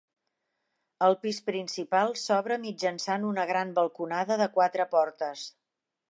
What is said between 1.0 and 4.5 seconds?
El pis principal s'obre mitjançant una gran balconada de